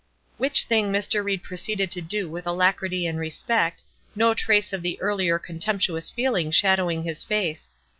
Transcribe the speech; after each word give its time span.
Which 0.39 0.63
thing 0.63 0.91
Mr. 0.91 1.23
Ried 1.23 1.43
proceeded 1.43 1.91
to 1.91 2.01
do 2.01 2.27
with 2.27 2.47
alacrity 2.47 3.05
and 3.05 3.19
respect, 3.19 3.83
no 4.15 4.33
trace 4.33 4.73
of 4.73 4.81
the 4.81 4.99
earlier 4.99 5.37
contemptuous 5.37 6.09
feeling 6.09 6.49
shadowing 6.49 7.03
his 7.03 7.23
face. 7.23 7.69